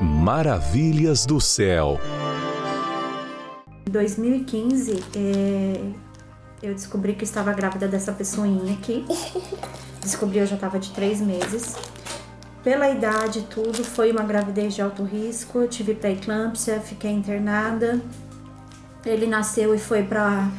Maravilhas 0.00 1.24
do 1.24 1.40
céu. 1.40 2.00
Em 3.86 3.90
2015, 3.90 5.04
é, 5.14 5.80
eu 6.60 6.74
descobri 6.74 7.14
que 7.14 7.22
estava 7.22 7.52
grávida 7.52 7.86
dessa 7.86 8.12
pessoinha 8.12 8.74
aqui. 8.74 9.04
Descobri 10.02 10.38
eu 10.38 10.46
já 10.46 10.56
estava 10.56 10.80
de 10.80 10.90
três 10.90 11.20
meses. 11.20 11.76
Pela 12.64 12.90
idade 12.90 13.42
tudo, 13.42 13.84
foi 13.84 14.10
uma 14.10 14.24
gravidez 14.24 14.74
de 14.74 14.82
alto 14.82 15.04
risco. 15.04 15.60
Eu 15.60 15.68
tive 15.68 15.94
pré-eclâmpsia, 15.94 16.80
fiquei 16.80 17.12
internada. 17.12 18.00
Ele 19.06 19.26
nasceu 19.26 19.74
e 19.74 19.78
foi 19.78 20.02
para 20.02 20.50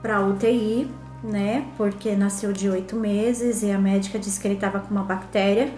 para 0.00 0.24
UTI, 0.24 0.88
né? 1.22 1.66
Porque 1.76 2.14
nasceu 2.14 2.52
de 2.52 2.70
oito 2.70 2.94
meses 2.94 3.62
e 3.64 3.70
a 3.72 3.78
médica 3.78 4.18
disse 4.18 4.40
que 4.40 4.46
ele 4.46 4.54
estava 4.54 4.78
com 4.78 4.90
uma 4.92 5.02
bactéria. 5.02 5.74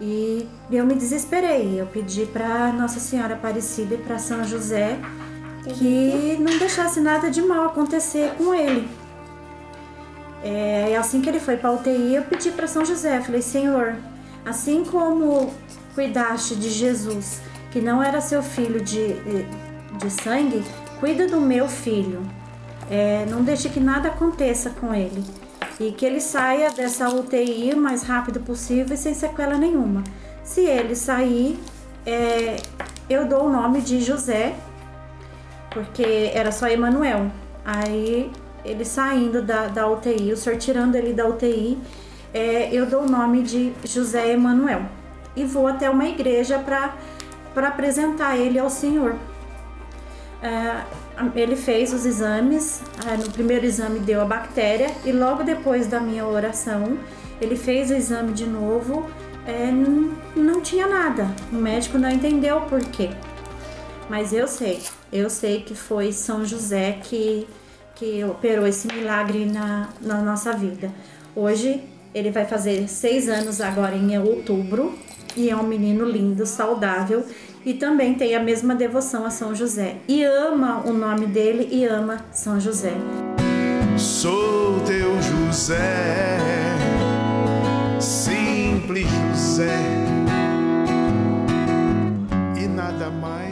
E 0.00 0.48
eu 0.70 0.86
me 0.86 0.94
desesperei. 0.94 1.78
Eu 1.78 1.86
pedi 1.86 2.24
para 2.24 2.72
Nossa 2.72 2.98
Senhora 2.98 3.34
Aparecida 3.34 3.94
e 3.94 3.98
para 3.98 4.18
São 4.18 4.42
José 4.44 4.98
que 5.64 6.38
não 6.40 6.58
deixasse 6.58 7.00
nada 7.00 7.30
de 7.30 7.42
mal 7.42 7.66
acontecer 7.66 8.32
com 8.38 8.54
ele. 8.54 8.88
É, 10.42 10.96
assim 10.96 11.20
que 11.20 11.28
ele 11.28 11.38
foi 11.38 11.58
para 11.58 11.70
UTI, 11.70 12.14
eu 12.14 12.22
pedi 12.22 12.50
para 12.50 12.66
São 12.66 12.82
José, 12.82 13.20
falei: 13.20 13.42
Senhor, 13.42 13.94
assim 14.44 14.84
como 14.84 15.52
cuidaste 15.94 16.56
de 16.56 16.70
Jesus, 16.70 17.42
que 17.70 17.80
não 17.80 18.02
era 18.02 18.22
seu 18.22 18.42
filho 18.42 18.80
de, 18.82 19.14
de 19.98 20.10
sangue, 20.10 20.64
cuida 20.98 21.26
do 21.26 21.38
meu 21.40 21.68
filho. 21.68 22.22
É, 22.90 23.26
não 23.28 23.44
deixe 23.44 23.68
que 23.68 23.78
nada 23.78 24.08
aconteça 24.08 24.70
com 24.70 24.94
ele 24.94 25.22
e 25.80 25.90
que 25.92 26.04
ele 26.04 26.20
saia 26.20 26.70
dessa 26.70 27.08
UTI 27.08 27.72
o 27.74 27.78
mais 27.78 28.02
rápido 28.02 28.38
possível 28.40 28.94
e 28.94 28.98
sem 28.98 29.14
sequela 29.14 29.56
nenhuma. 29.56 30.04
Se 30.44 30.60
ele 30.60 30.94
sair, 30.94 31.58
é, 32.04 32.56
eu 33.08 33.26
dou 33.26 33.46
o 33.46 33.50
nome 33.50 33.80
de 33.80 34.00
José, 34.00 34.54
porque 35.70 36.30
era 36.34 36.52
só 36.52 36.68
Emanuel. 36.68 37.30
Aí 37.64 38.30
ele 38.62 38.84
saindo 38.84 39.40
da, 39.40 39.68
da 39.68 39.88
UTI, 39.88 40.32
o 40.32 40.36
senhor 40.36 40.58
tirando 40.58 40.94
ele 40.96 41.14
da 41.14 41.26
UTI, 41.26 41.78
é, 42.34 42.68
eu 42.72 42.84
dou 42.84 43.02
o 43.02 43.08
nome 43.08 43.42
de 43.42 43.72
José 43.82 44.32
Emanuel 44.32 44.82
e 45.34 45.44
vou 45.44 45.66
até 45.66 45.88
uma 45.88 46.06
igreja 46.06 46.58
para 46.58 47.68
apresentar 47.68 48.36
ele 48.36 48.58
ao 48.58 48.68
Senhor. 48.68 49.16
É, 50.42 50.82
ele 51.34 51.56
fez 51.56 51.92
os 51.92 52.06
exames, 52.06 52.80
é, 53.06 53.16
no 53.16 53.30
primeiro 53.30 53.66
exame 53.66 54.00
deu 54.00 54.20
a 54.20 54.24
bactéria 54.24 54.90
e 55.04 55.12
logo 55.12 55.42
depois 55.42 55.86
da 55.86 56.00
minha 56.00 56.26
oração 56.26 56.98
ele 57.40 57.56
fez 57.56 57.90
o 57.90 57.94
exame 57.94 58.32
de 58.32 58.46
novo, 58.46 59.08
é, 59.46 59.70
não, 59.70 60.12
não 60.36 60.60
tinha 60.60 60.86
nada. 60.86 61.26
O 61.50 61.56
médico 61.56 61.98
não 61.98 62.10
entendeu 62.10 62.58
o 62.58 62.60
porquê. 62.62 63.10
Mas 64.08 64.32
eu 64.32 64.46
sei, 64.46 64.82
eu 65.12 65.30
sei 65.30 65.62
que 65.62 65.74
foi 65.74 66.12
São 66.12 66.44
José 66.44 66.98
que, 67.02 67.46
que 67.94 68.22
operou 68.24 68.66
esse 68.66 68.88
milagre 68.88 69.46
na, 69.46 69.88
na 70.00 70.20
nossa 70.20 70.52
vida. 70.52 70.92
Hoje 71.34 71.82
ele 72.14 72.30
vai 72.30 72.44
fazer 72.44 72.88
seis 72.88 73.28
anos 73.28 73.60
agora 73.60 73.94
em 73.94 74.18
outubro 74.18 74.98
e 75.36 75.48
é 75.48 75.56
um 75.56 75.62
menino 75.62 76.04
lindo, 76.04 76.44
saudável 76.44 77.24
e 77.64 77.74
também 77.74 78.14
tem 78.14 78.34
a 78.34 78.40
mesma 78.40 78.74
devoção 78.74 79.24
a 79.24 79.30
São 79.30 79.54
José 79.54 79.96
e 80.08 80.24
ama 80.24 80.82
o 80.86 80.92
nome 80.92 81.26
dele 81.26 81.68
e 81.70 81.84
ama 81.84 82.24
São 82.32 82.60
José. 82.60 82.94
Sou 83.96 84.80
teu 84.80 85.20
José, 85.20 86.38
simples 88.00 89.06
José 89.30 89.78
e 92.56 92.66
nada 92.66 93.10
mais. 93.10 93.50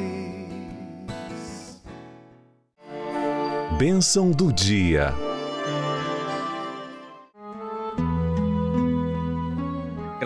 Bênção 3.78 4.30
do 4.30 4.52
dia. 4.52 5.27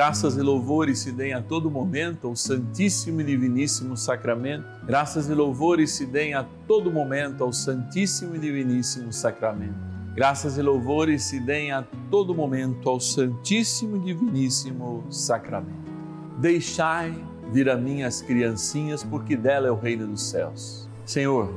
Graças 0.03 0.37
e 0.37 0.43
louvores 0.43 0.99
se 0.99 1.12
deem 1.12 1.33
a 1.33 1.41
todo 1.41 1.71
momento 1.71 2.27
ao 2.27 2.35
Santíssimo 2.35 3.21
e 3.21 3.25
Diviníssimo 3.25 3.97
Sacramento. 3.97 4.65
Graças 4.85 5.29
e 5.29 5.33
louvores 5.33 5.93
se 5.93 6.05
deem 6.07 6.35
a 6.35 6.45
todo 6.67 6.91
momento 6.91 7.45
ao 7.45 7.53
Santíssimo 7.53 8.35
e 8.35 8.38
Diviníssimo 8.41 9.12
Sacramento. 9.12 9.79
Graças 10.12 10.59
e 10.59 10.62
louvores 10.62 11.23
se 11.23 11.38
deem 11.38 11.71
a 11.71 11.85
todo 12.11 12.35
momento 12.35 12.88
ao 12.91 12.99
Santíssimo 12.99 13.97
e 13.99 14.01
Diviníssimo 14.01 15.05
Sacramento. 15.09 15.93
Deixai 16.37 17.15
vir 17.53 17.71
a 17.71 17.77
mim 17.77 18.03
as 18.03 18.21
criancinhas, 18.21 19.05
porque 19.05 19.37
dela 19.37 19.69
é 19.69 19.71
o 19.71 19.79
reino 19.79 20.09
dos 20.09 20.25
céus. 20.25 20.91
Senhor, 21.07 21.55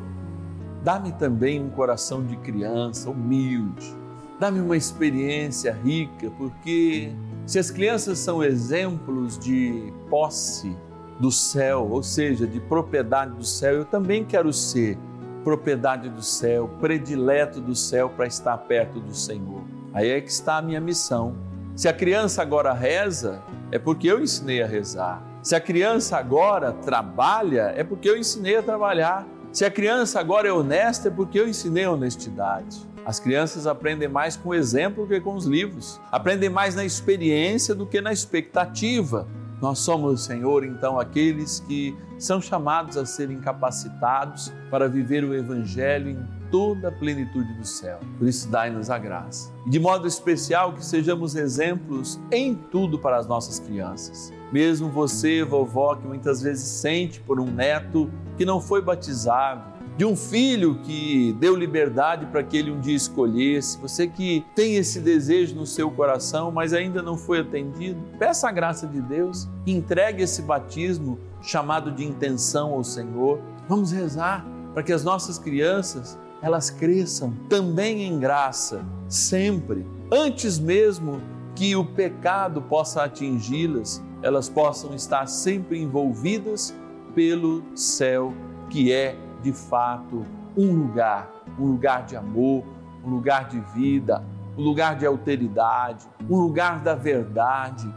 dá-me 0.84 1.12
também 1.13 1.60
um 1.60 1.71
coração 1.71 2.23
de 2.23 2.38
criança, 2.38 3.10
humilde. 3.10 3.91
Dá-me 4.39 4.60
uma 4.60 4.77
experiência 4.77 5.73
rica, 5.84 6.29
porque 6.38 7.12
se 7.45 7.60
as 7.60 7.69
crianças 7.69 8.17
são 8.17 8.43
exemplos 8.43 9.38
de 9.38 9.93
posse 10.10 10.75
do 11.19 11.31
céu, 11.31 11.88
ou 11.89 12.01
seja, 12.01 12.47
de 12.47 12.60
propriedade 12.60 13.36
do 13.36 13.45
céu, 13.45 13.75
eu 13.75 13.86
também 13.86 14.25
quero 14.25 14.51
ser 14.51 14.97
propriedade 15.43 16.10
do 16.10 16.23
céu, 16.23 16.67
predileto 16.81 17.62
do 17.62 17.75
céu 17.75 18.10
para 18.10 18.25
estar 18.25 18.58
perto 18.58 18.99
do 18.99 19.13
Senhor. 19.13 19.63
Aí 19.93 20.10
é 20.10 20.19
que 20.19 20.29
está 20.29 20.58
a 20.58 20.62
minha 20.62 20.81
missão. 20.81 21.36
Se 21.75 21.88
a 21.88 21.93
criança 21.93 22.41
agora 22.41 22.73
reza, 22.73 23.43
é 23.71 23.77
porque 23.77 24.08
eu 24.08 24.21
ensinei 24.21 24.63
a 24.63 24.67
rezar. 24.67 25.23
Se 25.43 25.55
a 25.55 25.62
criança 25.62 26.17
agora 26.17 26.73
trabalha, 26.73 27.73
é 27.75 27.84
porque 27.84 28.10
eu 28.10 28.17
ensinei 28.17 28.58
a 28.58 28.63
trabalhar. 28.63 29.27
Se 29.53 29.63
a 29.63 29.69
criança 29.69 30.19
agora 30.19 30.47
é 30.47 30.51
honesta, 30.51 31.10
é 31.10 31.12
porque 31.12 31.39
eu 31.39 31.47
ensinei 31.47 31.84
a 31.84 31.91
honestidade. 31.91 32.77
As 33.05 33.19
crianças 33.19 33.67
aprendem 33.67 34.07
mais 34.07 34.35
com 34.35 34.49
o 34.49 34.53
exemplo 34.53 35.07
que 35.07 35.21
com 35.21 35.35
os 35.35 35.45
livros, 35.45 36.01
aprendem 36.11 36.49
mais 36.49 36.73
na 36.73 36.83
experiência 36.83 37.75
do 37.75 37.85
que 37.85 38.01
na 38.01 38.11
expectativa. 38.11 39.27
Nós 39.61 39.79
somos, 39.79 40.25
Senhor, 40.25 40.65
então, 40.65 40.99
aqueles 40.99 41.59
que 41.59 41.95
são 42.17 42.41
chamados 42.41 42.97
a 42.97 43.05
serem 43.05 43.39
capacitados 43.39 44.51
para 44.71 44.89
viver 44.89 45.23
o 45.23 45.35
Evangelho 45.35 46.09
em 46.09 46.27
toda 46.49 46.87
a 46.87 46.91
plenitude 46.91 47.53
do 47.53 47.65
céu. 47.65 47.99
Por 48.17 48.27
isso, 48.27 48.49
dai-nos 48.49 48.89
a 48.89 48.97
graça. 48.97 49.53
E 49.67 49.69
de 49.69 49.79
modo 49.79 50.07
especial, 50.07 50.73
que 50.73 50.83
sejamos 50.83 51.35
exemplos 51.35 52.19
em 52.31 52.55
tudo 52.55 52.97
para 52.97 53.17
as 53.17 53.27
nossas 53.27 53.59
crianças. 53.59 54.33
Mesmo 54.51 54.89
você, 54.89 55.43
vovó, 55.43 55.95
que 55.95 56.07
muitas 56.07 56.41
vezes 56.41 56.67
sente 56.67 57.19
por 57.19 57.39
um 57.39 57.51
neto 57.51 58.09
que 58.37 58.45
não 58.45 58.59
foi 58.59 58.81
batizado, 58.81 59.74
de 59.97 60.03
um 60.03 60.15
filho 60.15 60.79
que 60.84 61.34
deu 61.39 61.55
liberdade 61.55 62.25
para 62.25 62.43
que 62.43 62.58
ele 62.58 62.69
um 62.69 62.79
dia 62.79 62.95
escolhesse, 62.95 63.77
você 63.77 64.08
que 64.08 64.45
tem 64.53 64.75
esse 64.75 64.99
desejo 64.99 65.55
no 65.55 65.65
seu 65.65 65.89
coração, 65.89 66.51
mas 66.51 66.73
ainda 66.73 67.01
não 67.01 67.17
foi 67.17 67.39
atendido, 67.39 68.01
peça 68.19 68.49
a 68.49 68.51
graça 68.51 68.86
de 68.86 69.01
Deus, 69.01 69.47
entregue 69.65 70.23
esse 70.23 70.41
batismo 70.41 71.17
chamado 71.41 71.91
de 71.91 72.03
intenção 72.03 72.73
ao 72.73 72.84
Senhor. 72.84 73.39
Vamos 73.69 73.91
rezar 73.91 74.45
para 74.73 74.84
que 74.84 74.91
as 74.91 75.03
nossas 75.03 75.39
crianças 75.39 76.17
elas 76.41 76.69
cresçam 76.69 77.34
também 77.49 78.03
em 78.03 78.19
graça, 78.19 78.86
sempre, 79.08 79.86
antes 80.12 80.60
mesmo 80.60 81.21
que 81.55 81.75
o 81.75 81.86
pecado 81.86 82.62
possa 82.62 83.03
atingi-las, 83.03 84.03
elas 84.21 84.49
possam 84.49 84.93
estar 84.93 85.25
sempre 85.27 85.81
envolvidas 85.81 86.75
pelo 87.15 87.63
céu 87.73 88.34
que 88.69 88.91
é 88.91 89.15
de 89.45 89.53
fato 89.53 90.25
um 90.58 90.73
lugar, 90.73 91.31
um 91.60 91.67
lugar 91.67 92.03
de 92.03 92.15
amor, 92.15 92.63
um 93.05 93.10
lugar 93.12 93.47
de 93.47 93.60
vida, 93.75 94.23
um 94.58 94.63
lugar 94.63 94.95
de 94.95 95.05
alteridade, 95.05 96.03
um 96.27 96.39
lugar 96.39 96.81
da 96.81 96.95
verdade, 96.95 97.88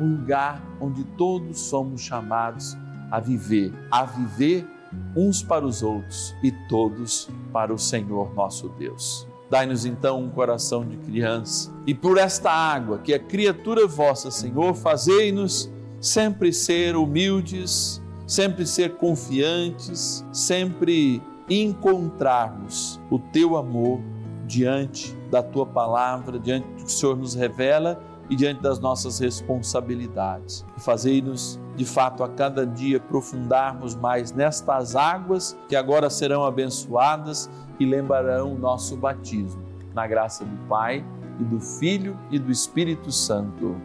um 0.00 0.16
lugar 0.16 0.60
onde 0.80 1.04
todos 1.04 1.60
somos 1.60 2.00
chamados 2.00 2.76
a 3.08 3.20
viver, 3.20 3.72
a 3.88 4.04
viver 4.04 4.66
uns 5.14 5.44
para 5.44 5.64
os 5.64 5.80
outros 5.80 6.34
e 6.42 6.50
todos 6.68 7.30
para 7.52 7.72
o 7.72 7.78
Senhor 7.78 8.34
nosso 8.34 8.68
Deus. 8.70 9.28
Dai-nos 9.48 9.86
então 9.86 10.20
um 10.20 10.28
coração 10.28 10.84
de 10.84 10.96
criança 10.96 11.72
e 11.86 11.94
por 11.94 12.18
esta 12.18 12.50
água 12.50 12.98
que 12.98 13.12
é 13.12 13.18
criatura 13.18 13.86
vossa, 13.86 14.28
Senhor, 14.28 14.74
fazei-nos 14.74 15.70
sempre 16.00 16.52
ser 16.52 16.96
humildes, 16.96 18.02
sempre 18.26 18.66
ser 18.66 18.96
confiantes, 18.96 20.26
sempre 20.32 21.22
encontrarmos 21.48 23.00
o 23.10 23.18
teu 23.18 23.56
amor 23.56 24.00
diante 24.46 25.16
da 25.30 25.42
tua 25.42 25.66
palavra, 25.66 26.38
diante 26.38 26.66
do 26.68 26.74
que 26.76 26.84
o 26.84 26.88
Senhor 26.88 27.16
nos 27.16 27.34
revela 27.34 28.00
e 28.28 28.34
diante 28.34 28.60
das 28.60 28.78
nossas 28.78 29.18
responsabilidades. 29.18 30.64
E 30.76 30.80
fazei-nos, 30.80 31.60
de 31.76 31.84
fato, 31.84 32.24
a 32.24 32.28
cada 32.28 32.66
dia 32.66 32.96
aprofundarmos 32.96 33.94
mais 33.94 34.32
nestas 34.32 34.96
águas 34.96 35.56
que 35.68 35.76
agora 35.76 36.10
serão 36.10 36.44
abençoadas 36.44 37.48
e 37.78 37.84
lembrarão 37.84 38.54
o 38.54 38.58
nosso 38.58 38.96
batismo. 38.96 39.62
Na 39.94 40.06
graça 40.06 40.44
do 40.44 40.56
Pai 40.68 41.04
e 41.40 41.44
do 41.44 41.60
Filho 41.60 42.18
e 42.30 42.38
do 42.38 42.50
Espírito 42.50 43.12
Santo. 43.12 43.76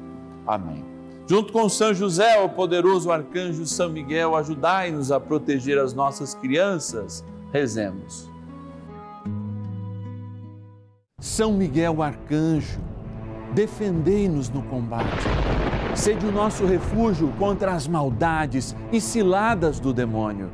Amém. 0.45 0.90
Junto 1.27 1.53
com 1.53 1.69
São 1.69 1.93
José, 1.93 2.39
o 2.41 2.49
poderoso 2.49 3.11
arcanjo 3.11 3.65
São 3.65 3.89
Miguel, 3.89 4.35
ajudai-nos 4.35 5.11
a 5.11 5.19
proteger 5.19 5.77
as 5.77 5.93
nossas 5.93 6.33
crianças. 6.33 7.23
Rezemos. 7.53 8.29
São 11.19 11.53
Miguel 11.53 12.01
arcanjo, 12.01 12.79
defendei-nos 13.53 14.49
no 14.49 14.63
combate. 14.63 15.27
Sede 15.95 16.25
o 16.25 16.31
nosso 16.31 16.65
refúgio 16.65 17.31
contra 17.37 17.73
as 17.73 17.87
maldades 17.87 18.75
e 18.91 18.99
ciladas 18.99 19.79
do 19.79 19.93
demônio. 19.93 20.49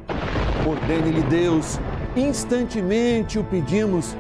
Ordene-lhe 0.68 1.22
Deus, 1.24 1.80
instantemente 2.16 3.40
o 3.40 3.44
pedimos, 3.44 4.16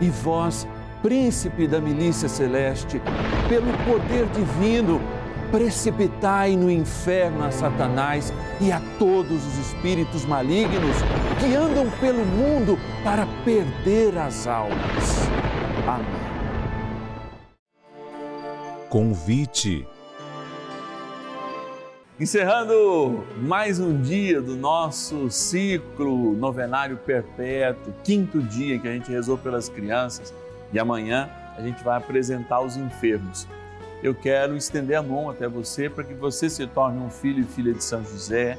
e 0.00 0.08
vós, 0.08 0.66
príncipe 1.02 1.66
da 1.66 1.80
milícia 1.80 2.28
celeste, 2.28 3.00
pelo 3.48 3.70
poder 3.84 4.26
divino, 4.28 5.00
precipitai 5.50 6.56
no 6.56 6.70
inferno 6.70 7.44
a 7.44 7.50
Satanás 7.50 8.32
e 8.60 8.70
a 8.70 8.80
todos 8.98 9.44
os 9.46 9.58
espíritos 9.58 10.24
malignos 10.24 10.96
que 11.38 11.54
andam 11.54 11.90
pelo 11.98 12.24
mundo 12.24 12.78
para 13.02 13.26
perder 13.44 14.16
as 14.16 14.46
almas. 14.46 15.28
Amém. 15.86 16.20
Convite. 18.88 19.86
Encerrando 22.18 23.24
mais 23.38 23.80
um 23.80 24.02
dia 24.02 24.42
do 24.42 24.54
nosso 24.54 25.30
ciclo 25.30 26.34
novenário 26.34 26.98
perpétuo, 26.98 27.94
quinto 28.04 28.42
dia 28.42 28.78
que 28.78 28.86
a 28.86 28.92
gente 28.92 29.10
rezou 29.10 29.38
pelas 29.38 29.68
crianças 29.70 30.34
e 30.72 30.78
amanhã 30.78 31.30
a 31.56 31.62
gente 31.62 31.82
vai 31.82 31.96
apresentar 31.96 32.60
os 32.60 32.76
enfermos 32.76 33.46
eu 34.02 34.14
quero 34.14 34.56
estender 34.56 34.96
a 34.96 35.02
mão 35.02 35.28
até 35.28 35.46
você 35.48 35.88
para 35.88 36.04
que 36.04 36.14
você 36.14 36.48
se 36.48 36.66
torne 36.66 36.98
um 36.98 37.10
filho 37.10 37.40
e 37.40 37.44
filha 37.44 37.72
de 37.72 37.84
São 37.84 38.02
José, 38.02 38.58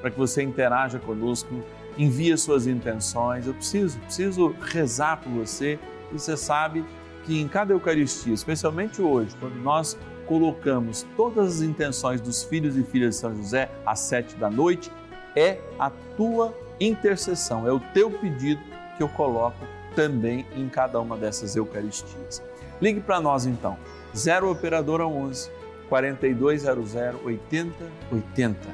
para 0.00 0.10
que 0.10 0.18
você 0.18 0.42
interaja 0.42 0.98
conosco, 0.98 1.62
envie 1.96 2.36
suas 2.36 2.66
intenções. 2.66 3.46
Eu 3.46 3.54
preciso, 3.54 3.98
preciso 4.00 4.54
rezar 4.60 5.18
por 5.18 5.30
você. 5.30 5.78
E 6.10 6.18
você 6.18 6.36
sabe 6.36 6.84
que 7.24 7.40
em 7.40 7.48
cada 7.48 7.72
Eucaristia, 7.72 8.34
especialmente 8.34 9.00
hoje, 9.00 9.34
quando 9.38 9.56
nós 9.56 9.96
colocamos 10.26 11.06
todas 11.16 11.56
as 11.56 11.62
intenções 11.62 12.20
dos 12.20 12.42
filhos 12.42 12.76
e 12.76 12.82
filhas 12.82 13.14
de 13.14 13.20
São 13.20 13.34
José 13.34 13.70
às 13.86 14.00
sete 14.00 14.36
da 14.36 14.50
noite, 14.50 14.90
é 15.34 15.58
a 15.78 15.90
tua 16.16 16.54
intercessão, 16.78 17.66
é 17.66 17.72
o 17.72 17.80
teu 17.94 18.10
pedido 18.10 18.60
que 18.96 19.02
eu 19.02 19.08
coloco 19.08 19.56
também 19.94 20.46
em 20.54 20.68
cada 20.68 21.00
uma 21.00 21.16
dessas 21.16 21.56
Eucaristias. 21.56 22.42
Ligue 22.80 23.00
para 23.00 23.20
nós 23.20 23.46
então. 23.46 23.78
0 24.14 24.50
operadora 24.50 25.06
11 25.06 25.50
4200 25.88 26.94
8080. 27.24 28.68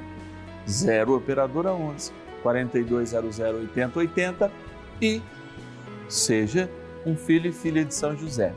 0 0.68 1.16
operadora 1.16 1.72
11 1.72 2.12
4200 2.42 3.38
8080 3.38 4.52
e 5.00 5.22
seja 6.08 6.70
um 7.04 7.16
filho 7.16 7.48
e 7.48 7.52
filha 7.52 7.84
de 7.84 7.94
São 7.94 8.16
José. 8.16 8.52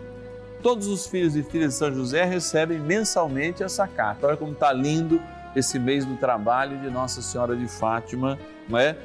Todos 0.61 0.87
os 0.87 1.07
filhos 1.07 1.35
e 1.35 1.43
filhas 1.43 1.73
de 1.73 1.79
São 1.79 1.93
José 1.93 2.23
recebem 2.23 2.79
mensalmente 2.79 3.63
essa 3.63 3.87
carta. 3.87 4.27
Olha 4.27 4.37
como 4.37 4.51
está 4.51 4.71
lindo 4.71 5.19
esse 5.55 5.79
mês 5.79 6.05
do 6.05 6.15
trabalho 6.17 6.77
de 6.79 6.89
Nossa 6.89 7.21
Senhora 7.21 7.55
de 7.55 7.67
Fátima, 7.67 8.37
não 8.69 8.77
é? 8.77 8.95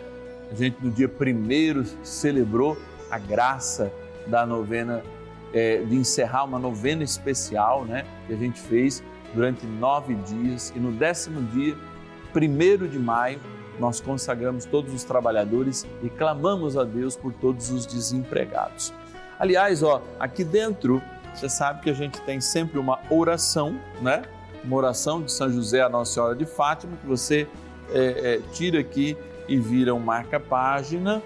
A 0.50 0.54
gente 0.54 0.76
no 0.82 0.90
dia 0.90 1.08
primeiro 1.08 1.84
celebrou 2.04 2.76
a 3.10 3.18
graça 3.18 3.90
da 4.26 4.44
novena 4.44 5.02
é, 5.52 5.78
de 5.78 5.94
encerrar 5.94 6.44
uma 6.44 6.58
novena 6.58 7.02
especial, 7.02 7.84
né? 7.84 8.04
Que 8.26 8.34
a 8.34 8.36
gente 8.36 8.60
fez 8.60 9.02
durante 9.34 9.66
nove 9.66 10.14
dias 10.14 10.72
e 10.74 10.78
no 10.78 10.92
décimo 10.92 11.42
dia, 11.42 11.76
primeiro 12.32 12.88
de 12.88 12.98
maio, 12.98 13.40
nós 13.78 14.00
consagramos 14.00 14.64
todos 14.64 14.92
os 14.94 15.04
trabalhadores 15.04 15.86
e 16.02 16.08
clamamos 16.08 16.76
a 16.76 16.84
Deus 16.84 17.14
por 17.16 17.32
todos 17.32 17.70
os 17.70 17.86
desempregados. 17.86 18.92
Aliás, 19.38 19.82
ó, 19.82 20.02
aqui 20.18 20.42
dentro, 20.42 21.02
você 21.34 21.48
sabe 21.48 21.82
que 21.82 21.90
a 21.90 21.94
gente 21.94 22.20
tem 22.22 22.40
sempre 22.40 22.78
uma 22.78 22.98
oração, 23.10 23.78
né? 24.00 24.22
Uma 24.64 24.76
oração 24.76 25.22
de 25.22 25.30
São 25.30 25.50
José 25.50 25.82
a 25.82 25.88
Nossa 25.88 26.14
Senhora 26.14 26.34
de 26.34 26.46
Fátima, 26.46 26.96
que 26.96 27.06
você 27.06 27.46
é, 27.90 28.34
é, 28.34 28.40
tira 28.52 28.80
aqui 28.80 29.16
e 29.46 29.58
vira 29.58 29.94
um 29.94 30.00
marca-página. 30.00 31.22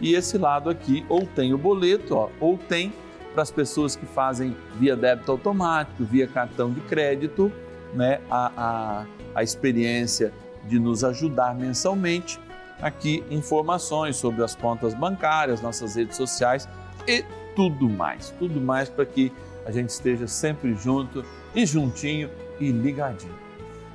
E 0.00 0.14
esse 0.14 0.38
lado 0.38 0.70
aqui, 0.70 1.04
ou 1.08 1.26
tem 1.26 1.52
o 1.52 1.58
boleto, 1.58 2.16
ó, 2.16 2.30
ou 2.40 2.56
tem 2.56 2.92
para 3.32 3.42
as 3.42 3.50
pessoas 3.50 3.96
que 3.96 4.06
fazem 4.06 4.56
via 4.78 4.96
débito 4.96 5.30
automático, 5.32 6.04
via 6.04 6.26
cartão 6.26 6.70
de 6.70 6.80
crédito, 6.82 7.50
né, 7.94 8.20
a, 8.30 8.52
a, 8.56 9.06
a 9.34 9.42
experiência 9.42 10.32
de 10.64 10.78
nos 10.78 11.02
ajudar 11.04 11.54
mensalmente. 11.54 12.38
Aqui 12.80 13.22
informações 13.30 14.16
sobre 14.16 14.42
as 14.42 14.54
contas 14.54 14.94
bancárias, 14.94 15.60
nossas 15.60 15.94
redes 15.94 16.16
sociais 16.16 16.68
e 17.06 17.24
tudo 17.54 17.88
mais, 17.88 18.34
tudo 18.38 18.60
mais 18.60 18.88
para 18.88 19.06
que 19.06 19.32
a 19.64 19.70
gente 19.70 19.90
esteja 19.90 20.26
sempre 20.26 20.74
junto 20.74 21.24
e 21.54 21.64
juntinho 21.64 22.28
e 22.58 22.70
ligadinho. 22.70 23.34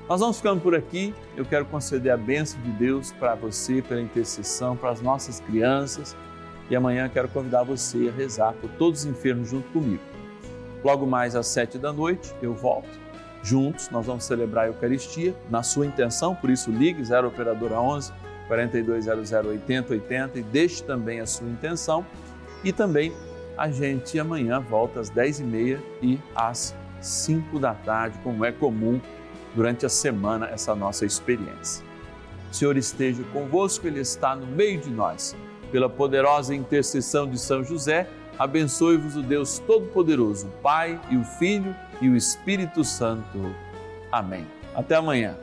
Nós 0.08 0.22
vamos 0.22 0.38
ficando 0.38 0.62
por 0.62 0.74
aqui. 0.74 1.14
Eu 1.36 1.44
quero 1.44 1.66
conceder 1.66 2.14
a 2.14 2.18
bênção 2.18 2.62
de 2.62 2.72
Deus 2.72 3.12
para 3.12 3.36
você, 3.36 3.82
pela 3.82 4.00
intercessão, 4.00 4.78
para 4.78 4.92
as 4.92 5.02
nossas 5.02 5.42
crianças 5.42 6.16
e 6.70 6.76
amanhã 6.76 7.10
quero 7.10 7.30
convidar 7.30 7.64
você 7.64 8.10
a 8.10 8.18
rezar 8.18 8.54
por 8.54 8.70
todos 8.72 9.02
os 9.02 9.06
enfermos 9.06 9.50
junto 9.50 9.70
comigo. 9.72 10.04
Logo 10.84 11.06
mais 11.06 11.36
às 11.36 11.48
sete 11.48 11.78
da 11.78 11.92
noite 11.92 12.34
eu 12.42 12.54
volto. 12.54 12.90
Juntos 13.44 13.90
nós 13.90 14.06
vamos 14.06 14.26
celebrar 14.26 14.66
a 14.66 14.68
Eucaristia 14.68 15.36
na 15.50 15.64
sua 15.64 15.86
intenção, 15.86 16.36
por 16.36 16.50
isso 16.50 16.72
ligue 16.72 17.04
0 17.04 17.28
operadora 17.28 17.80
11 17.80 18.12
4200 18.48 19.32
8080 19.32 20.40
e 20.40 20.44
deixe 20.44 20.84
também 20.84 21.20
a 21.20 21.26
sua 21.26 21.48
intenção. 21.48 22.06
E 22.64 22.72
também 22.72 23.14
a 23.58 23.70
gente 23.70 24.20
amanhã 24.20 24.60
volta 24.60 25.00
às 25.00 25.10
10h30 25.10 25.80
e 26.02 26.20
às 26.36 26.76
5 27.02 27.60
da 27.60 27.74
tarde, 27.74 28.18
como 28.24 28.44
é 28.44 28.52
comum 28.52 29.00
durante 29.56 29.86
a 29.86 29.90
semana 29.90 30.48
essa 30.48 30.76
nossa 30.76 31.06
experiência. 31.06 31.86
O 32.52 32.56
Senhor 32.56 32.78
esteja 32.78 33.24
convosco, 33.34 33.88
Ele 33.88 34.00
está 34.00 34.36
no 34.36 34.46
meio 34.46 34.80
de 34.80 34.90
nós 34.90 35.36
pela 35.72 35.90
poderosa 35.90 36.56
intercessão 36.56 37.28
de 37.28 37.38
São 37.40 37.64
José, 37.64 38.08
abençoe-vos 38.38 39.16
o 39.16 39.22
Deus 39.22 39.60
Todo-Poderoso, 39.60 40.48
Pai 40.62 41.00
e 41.10 41.18
o 41.18 41.24
Filho 41.24 41.76
e 42.02 42.10
o 42.10 42.16
Espírito 42.16 42.84
Santo. 42.84 43.54
Amém. 44.12 44.46
Até 44.76 44.96
amanhã. 44.96 45.36